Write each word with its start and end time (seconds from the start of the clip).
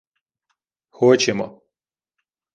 —Хочемо. 0.97 1.47